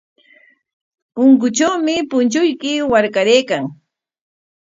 [1.13, 3.63] Punkutrawmi punchuyki warkaraykan.